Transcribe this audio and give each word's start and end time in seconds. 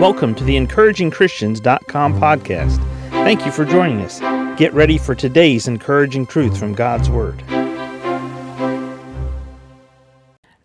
Welcome 0.00 0.34
to 0.34 0.44
the 0.44 0.56
encouragingchristians.com 0.56 2.20
podcast. 2.20 2.78
Thank 3.10 3.46
you 3.46 3.52
for 3.52 3.64
joining 3.64 4.00
us. 4.00 4.18
Get 4.58 4.74
ready 4.74 4.98
for 4.98 5.14
today's 5.14 5.68
encouraging 5.68 6.26
truth 6.26 6.58
from 6.58 6.74
God's 6.74 7.08
Word. 7.08 7.40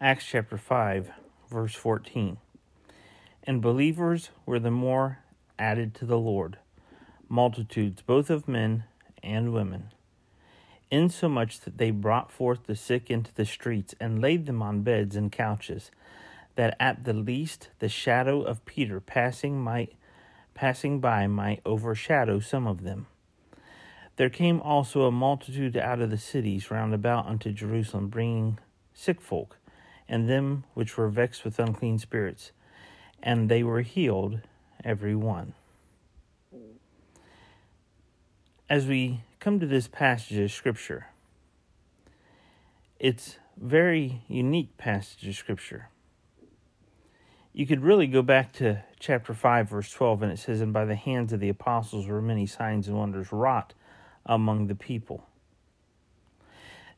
Acts 0.02 0.26
chapter 0.26 0.57
5, 0.57 1.12
verse 1.47 1.76
14. 1.76 2.38
And 3.44 3.61
believers 3.61 4.31
were 4.47 4.59
the 4.59 4.71
more 4.71 5.20
added 5.59 5.93
to 5.96 6.05
the 6.05 6.18
Lord, 6.18 6.57
multitudes 7.30 8.02
both 8.02 8.32
of 8.32 8.48
men 8.48 8.86
and 9.21 9.54
women, 9.54 9.91
insomuch 10.89 11.59
that 11.61 11.77
they 11.77 11.91
brought 11.91 12.32
forth 12.32 12.66
the 12.66 12.75
sick 12.75 13.11
into 13.11 13.34
the 13.36 13.46
streets 13.46 13.93
and 14.00 14.21
laid 14.21 14.48
them 14.48 14.64
on 14.64 14.82
beds 14.82 15.16
and 15.16 15.32
couches 15.32 15.91
that 16.60 16.76
at 16.78 17.05
the 17.05 17.14
least 17.14 17.70
the 17.80 17.88
shadow 17.88 18.41
of 18.41 18.66
Peter 18.66 19.00
passing 19.00 19.62
might 19.62 19.95
passing 20.54 21.00
by 21.00 21.26
might 21.26 21.62
overshadow 21.66 22.38
some 22.41 22.67
of 22.67 22.84
them. 22.84 23.08
There 24.17 24.30
came 24.30 24.59
also 24.59 25.03
a 25.03 25.12
multitude 25.12 25.77
out 25.77 26.02
of 26.02 26.09
the 26.09 26.17
cities 26.17 26.70
round 26.70 26.94
about 26.94 27.27
unto 27.27 27.53
Jerusalem, 27.53 28.09
bringing 28.09 28.59
sick 28.94 29.22
folk, 29.22 29.55
and 30.09 30.27
them 30.27 30.66
which 30.73 30.98
were 30.98 31.08
vexed 31.08 31.45
with 31.45 31.59
unclean 31.59 31.98
spirits, 31.98 32.52
and 33.23 33.48
they 33.48 33.64
were 33.64 33.80
healed, 33.80 34.41
every 34.84 35.16
one. 35.16 35.53
As 38.70 38.86
we 38.86 39.22
come 39.39 39.62
to 39.62 39.66
this 39.66 39.88
passage 39.88 40.38
of 40.38 40.52
Scripture, 40.52 41.08
it's 43.00 43.38
very 43.55 44.23
unique 44.28 44.76
passage 44.76 45.26
of 45.26 45.36
Scripture 45.38 45.88
you 47.53 47.66
could 47.66 47.84
really 47.84 48.08
go 48.08 48.21
back 48.21 48.53
to 48.53 48.84
chapter 48.99 49.34
5, 49.34 49.70
verse 49.70 49.91
12, 49.91 50.23
and 50.23 50.31
it 50.31 50.39
says, 50.39 50.62
And 50.62 50.71
by 50.71 50.85
the 50.85 50.95
hands 50.95 51.34
of 51.34 51.39
the 51.39 51.50
apostles 51.50 52.08
were 52.08 52.22
many 52.22 52.45
signs 52.45 52.88
and 52.88 52.97
wonders 52.97 53.31
wrought 53.31 53.73
among 54.25 54.67
the 54.67 54.75
people. 54.75 55.25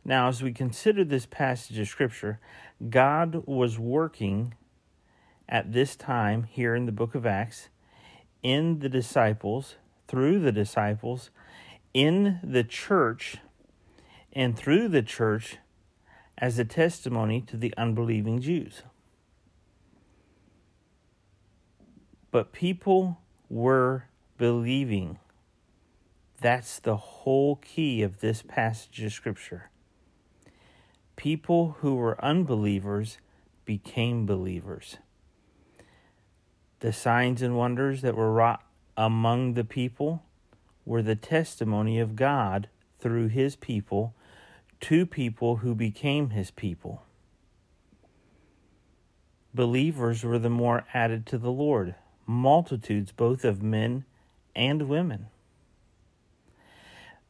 Now, 0.04 0.28
as 0.28 0.42
we 0.42 0.52
consider 0.52 1.04
this 1.04 1.26
passage 1.26 1.78
of 1.78 1.88
Scripture, 1.88 2.40
God 2.90 3.44
was 3.46 3.78
working 3.78 4.56
at 5.48 5.74
this 5.74 5.96
time 5.96 6.44
here 6.44 6.76
in 6.76 6.86
the 6.86 6.92
book 6.92 7.14
of 7.14 7.26
Acts 7.26 7.70
in 8.42 8.80
the 8.80 8.90
disciples, 8.90 9.76
through 10.08 10.40
the 10.40 10.52
disciples, 10.52 11.30
in 11.94 12.40
the 12.44 12.64
church, 12.64 13.38
and 14.34 14.58
through 14.58 14.88
the 14.88 15.04
church 15.04 15.58
as 16.38 16.58
a 16.58 16.66
testimony 16.66 17.42
to 17.42 17.56
the 17.56 17.74
unbelieving 17.78 18.42
Jews. 18.42 18.82
But 22.32 22.54
people 22.54 23.20
were 23.50 24.06
believing. 24.38 25.20
That's 26.40 26.80
the 26.80 26.96
whole 26.96 27.58
key 27.58 28.02
of 28.02 28.22
this 28.22 28.42
passage 28.42 29.02
of 29.04 29.12
Scripture. 29.12 29.70
People 31.18 31.76
who 31.82 31.96
were 31.96 32.24
unbelievers 32.24 33.18
became 33.66 34.26
believers. 34.26 34.98
The 36.80 36.94
signs 36.94 37.42
and 37.42 37.58
wonders 37.58 38.02
that 38.02 38.16
were 38.16 38.32
wrought 38.32 38.64
among 38.98 39.54
the 39.54 39.64
people 39.64 40.24
were 40.86 41.04
the 41.04 41.16
testimony 41.16 42.00
of 42.00 42.16
God 42.16 42.70
through 43.00 43.28
his 43.28 43.56
people 43.56 44.16
to 44.80 45.06
people 45.06 45.58
who 45.58 45.76
became 45.76 46.32
his 46.32 46.50
people. 46.50 47.04
Believers 49.54 50.24
were 50.24 50.40
the 50.40 50.50
more 50.50 50.86
added 50.94 51.26
to 51.28 51.38
the 51.38 51.52
Lord 51.52 51.94
multitudes 52.32 53.12
both 53.12 53.44
of 53.44 53.62
men 53.62 54.06
and 54.56 54.90
women. 54.90 55.28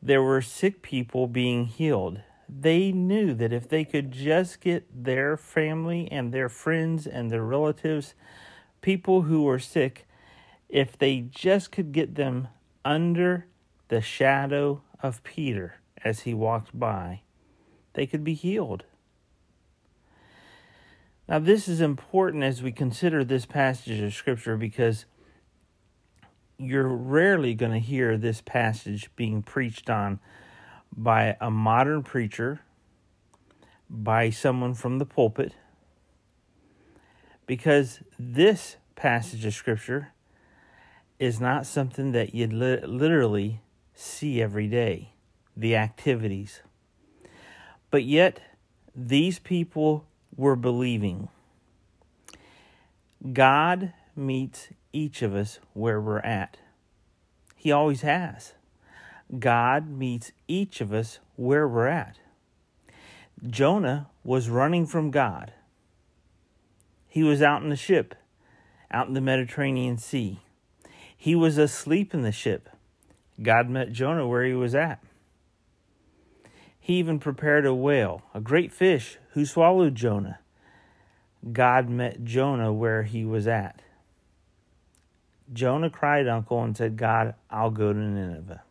There 0.01 0.23
were 0.23 0.41
sick 0.41 0.81
people 0.81 1.27
being 1.27 1.65
healed. 1.65 2.21
They 2.47 2.91
knew 2.91 3.33
that 3.35 3.53
if 3.53 3.69
they 3.69 3.85
could 3.85 4.11
just 4.11 4.61
get 4.61 5.03
their 5.03 5.37
family 5.37 6.07
and 6.11 6.31
their 6.31 6.49
friends 6.49 7.05
and 7.05 7.29
their 7.29 7.43
relatives, 7.43 8.13
people 8.81 9.23
who 9.23 9.43
were 9.43 9.59
sick, 9.59 10.07
if 10.69 10.97
they 10.97 11.19
just 11.19 11.71
could 11.71 11.91
get 11.91 12.15
them 12.15 12.47
under 12.83 13.47
the 13.89 14.01
shadow 14.01 14.81
of 15.03 15.23
Peter 15.23 15.75
as 16.03 16.21
he 16.21 16.33
walked 16.33 16.77
by, 16.77 17.21
they 17.93 18.05
could 18.05 18.23
be 18.23 18.33
healed. 18.33 18.85
Now, 21.31 21.39
this 21.39 21.69
is 21.69 21.79
important 21.79 22.43
as 22.43 22.61
we 22.61 22.73
consider 22.73 23.23
this 23.23 23.45
passage 23.45 24.01
of 24.01 24.13
Scripture 24.13 24.57
because 24.57 25.05
you're 26.57 26.89
rarely 26.89 27.53
going 27.53 27.71
to 27.71 27.79
hear 27.79 28.17
this 28.17 28.41
passage 28.41 29.09
being 29.15 29.41
preached 29.41 29.89
on 29.89 30.19
by 30.91 31.37
a 31.39 31.49
modern 31.49 32.03
preacher, 32.03 32.59
by 33.89 34.29
someone 34.29 34.73
from 34.73 34.99
the 34.99 35.05
pulpit, 35.05 35.53
because 37.45 38.01
this 38.19 38.75
passage 38.97 39.45
of 39.45 39.53
Scripture 39.53 40.09
is 41.17 41.39
not 41.39 41.65
something 41.65 42.11
that 42.11 42.35
you 42.35 42.47
li- 42.47 42.85
literally 42.85 43.61
see 43.93 44.41
every 44.41 44.67
day, 44.67 45.13
the 45.55 45.77
activities. 45.77 46.61
But 47.89 48.03
yet, 48.03 48.41
these 48.93 49.39
people 49.39 50.07
we're 50.35 50.55
believing. 50.55 51.29
God 53.33 53.93
meets 54.15 54.69
each 54.93 55.21
of 55.21 55.35
us 55.35 55.59
where 55.73 56.01
we're 56.01 56.19
at. 56.19 56.57
He 57.55 57.71
always 57.71 58.01
has. 58.01 58.53
God 59.37 59.89
meets 59.89 60.31
each 60.47 60.81
of 60.81 60.91
us 60.91 61.19
where 61.35 61.67
we're 61.67 61.87
at. 61.87 62.17
Jonah 63.47 64.09
was 64.23 64.49
running 64.49 64.85
from 64.85 65.11
God. 65.11 65.53
He 67.07 67.23
was 67.23 67.41
out 67.41 67.63
in 67.63 67.69
the 67.69 67.75
ship, 67.75 68.15
out 68.89 69.07
in 69.07 69.13
the 69.13 69.21
Mediterranean 69.21 69.97
Sea. 69.97 70.39
He 71.15 71.35
was 71.35 71.57
asleep 71.57 72.13
in 72.13 72.23
the 72.23 72.31
ship. 72.31 72.69
God 73.41 73.69
met 73.69 73.91
Jonah 73.91 74.27
where 74.27 74.43
he 74.43 74.53
was 74.53 74.75
at. 74.75 75.03
He 76.91 76.99
even 76.99 77.19
prepared 77.19 77.65
a 77.65 77.73
whale, 77.73 78.21
a 78.33 78.41
great 78.41 78.73
fish, 78.73 79.17
who 79.29 79.45
swallowed 79.45 79.95
Jonah. 79.95 80.39
God 81.53 81.89
met 81.89 82.25
Jonah 82.25 82.73
where 82.73 83.03
he 83.03 83.23
was 83.23 83.47
at. 83.47 83.81
Jonah 85.53 85.89
cried 85.89 86.27
uncle 86.27 86.61
and 86.61 86.75
said, 86.75 86.97
God, 86.97 87.35
I'll 87.49 87.71
go 87.71 87.93
to 87.93 87.97
Nineveh. 87.97 88.63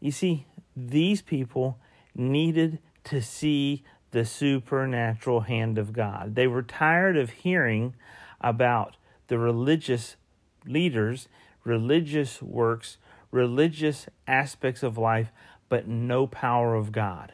You 0.00 0.10
see, 0.10 0.46
these 0.74 1.20
people 1.20 1.78
needed 2.14 2.78
to 3.04 3.20
see 3.20 3.84
the 4.12 4.24
supernatural 4.24 5.40
hand 5.40 5.76
of 5.76 5.92
God. 5.92 6.34
They 6.34 6.46
were 6.46 6.62
tired 6.62 7.18
of 7.18 7.28
hearing 7.28 7.94
about 8.40 8.96
the 9.26 9.38
religious 9.38 10.16
leaders, 10.64 11.28
religious 11.62 12.40
works, 12.40 12.96
religious 13.30 14.06
aspects 14.26 14.82
of 14.82 14.96
life, 14.96 15.30
but 15.70 15.88
no 15.88 16.26
power 16.26 16.74
of 16.74 16.92
God. 16.92 17.32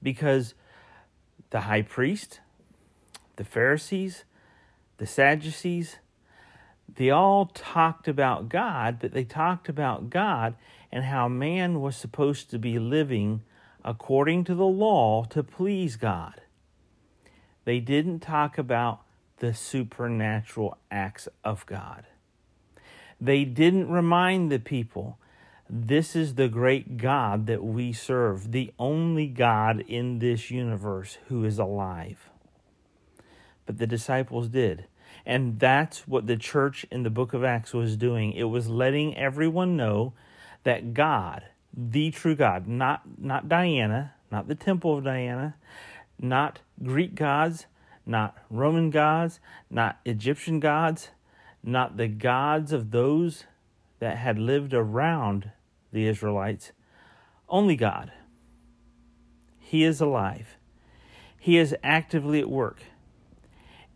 Because 0.00 0.54
the 1.50 1.62
high 1.62 1.82
priest, 1.82 2.38
the 3.34 3.44
Pharisees, 3.44 4.24
the 4.98 5.06
Sadducees, 5.06 5.96
they 6.94 7.10
all 7.10 7.46
talked 7.46 8.06
about 8.06 8.48
God, 8.48 8.98
but 9.00 9.12
they 9.12 9.24
talked 9.24 9.68
about 9.68 10.10
God 10.10 10.54
and 10.92 11.04
how 11.04 11.26
man 11.26 11.80
was 11.80 11.96
supposed 11.96 12.50
to 12.50 12.58
be 12.58 12.78
living 12.78 13.42
according 13.82 14.44
to 14.44 14.54
the 14.54 14.66
law 14.66 15.24
to 15.24 15.42
please 15.42 15.96
God. 15.96 16.42
They 17.64 17.80
didn't 17.80 18.20
talk 18.20 18.58
about 18.58 19.00
the 19.38 19.54
supernatural 19.54 20.76
acts 20.90 21.28
of 21.42 21.64
God. 21.66 22.04
They 23.20 23.44
didn't 23.44 23.90
remind 23.90 24.52
the 24.52 24.58
people 24.58 25.18
this 25.68 26.14
is 26.14 26.34
the 26.34 26.48
great 26.48 26.98
God 26.98 27.46
that 27.46 27.64
we 27.64 27.92
serve, 27.92 28.52
the 28.52 28.72
only 28.78 29.26
God 29.26 29.80
in 29.80 30.18
this 30.18 30.50
universe 30.50 31.18
who 31.28 31.44
is 31.44 31.58
alive. 31.58 32.28
But 33.66 33.78
the 33.78 33.86
disciples 33.86 34.48
did. 34.48 34.86
And 35.24 35.58
that's 35.58 36.06
what 36.06 36.26
the 36.26 36.36
church 36.36 36.84
in 36.90 37.02
the 37.02 37.10
book 37.10 37.32
of 37.32 37.42
Acts 37.42 37.72
was 37.72 37.96
doing. 37.96 38.32
It 38.32 38.44
was 38.44 38.68
letting 38.68 39.16
everyone 39.16 39.76
know 39.76 40.12
that 40.64 40.92
God, 40.92 41.44
the 41.74 42.10
true 42.10 42.34
God, 42.34 42.68
not, 42.68 43.02
not 43.18 43.48
Diana, 43.48 44.12
not 44.30 44.48
the 44.48 44.54
temple 44.54 44.98
of 44.98 45.04
Diana, 45.04 45.54
not 46.18 46.60
Greek 46.82 47.14
gods, 47.14 47.66
not 48.04 48.36
Roman 48.50 48.90
gods, 48.90 49.40
not 49.70 49.98
Egyptian 50.04 50.60
gods, 50.60 51.08
not 51.62 51.96
the 51.96 52.08
gods 52.08 52.70
of 52.72 52.90
those 52.90 53.44
that 54.04 54.18
had 54.18 54.38
lived 54.38 54.74
around 54.74 55.50
the 55.90 56.06
Israelites. 56.06 56.72
Only 57.48 57.74
God. 57.74 58.12
He 59.58 59.82
is 59.82 59.98
alive. 59.98 60.58
He 61.38 61.56
is 61.56 61.74
actively 61.82 62.40
at 62.40 62.50
work. 62.50 62.82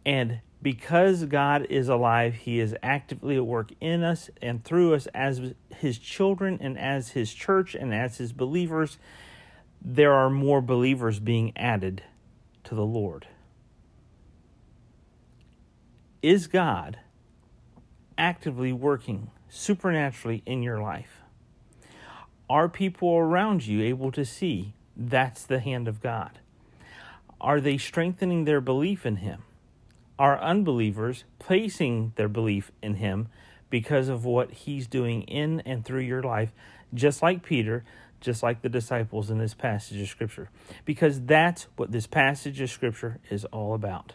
And 0.06 0.40
because 0.62 1.26
God 1.26 1.66
is 1.68 1.90
alive, 1.90 2.36
He 2.36 2.58
is 2.58 2.74
actively 2.82 3.36
at 3.36 3.44
work 3.44 3.70
in 3.82 4.02
us 4.02 4.30
and 4.40 4.64
through 4.64 4.94
us 4.94 5.08
as 5.08 5.52
His 5.76 5.98
children 5.98 6.56
and 6.58 6.78
as 6.78 7.10
His 7.10 7.34
church 7.34 7.74
and 7.74 7.92
as 7.92 8.16
His 8.16 8.32
believers. 8.32 8.96
There 9.82 10.14
are 10.14 10.30
more 10.30 10.62
believers 10.62 11.20
being 11.20 11.52
added 11.54 12.02
to 12.64 12.74
the 12.74 12.86
Lord. 12.86 13.26
Is 16.22 16.46
God 16.46 16.98
actively 18.16 18.72
working 18.72 19.30
supernaturally 19.48 20.42
in 20.46 20.62
your 20.62 20.80
life? 20.80 21.22
Are 22.50 22.68
people 22.68 23.16
around 23.16 23.66
you 23.66 23.82
able 23.82 24.10
to 24.12 24.24
see 24.24 24.74
that's 24.96 25.44
the 25.44 25.60
hand 25.60 25.86
of 25.86 26.02
God? 26.02 26.38
Are 27.40 27.60
they 27.60 27.78
strengthening 27.78 28.44
their 28.44 28.60
belief 28.60 29.06
in 29.06 29.16
Him? 29.16 29.42
Are 30.18 30.40
unbelievers 30.40 31.24
placing 31.38 32.12
their 32.16 32.28
belief 32.28 32.72
in 32.82 32.94
Him 32.94 33.28
because 33.70 34.08
of 34.08 34.24
what 34.24 34.50
He's 34.50 34.86
doing 34.86 35.22
in 35.22 35.60
and 35.60 35.84
through 35.84 36.00
your 36.00 36.22
life, 36.22 36.52
just 36.92 37.22
like 37.22 37.44
Peter, 37.44 37.84
just 38.20 38.42
like 38.42 38.62
the 38.62 38.68
disciples 38.68 39.30
in 39.30 39.38
this 39.38 39.54
passage 39.54 40.00
of 40.00 40.08
Scripture? 40.08 40.50
Because 40.84 41.20
that's 41.20 41.68
what 41.76 41.92
this 41.92 42.06
passage 42.06 42.60
of 42.60 42.70
Scripture 42.70 43.18
is 43.30 43.44
all 43.46 43.74
about. 43.74 44.14